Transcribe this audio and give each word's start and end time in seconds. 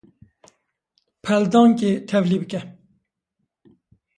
Peldankê 1.23 1.91
tevlî 2.09 2.37
bike. 2.41 2.61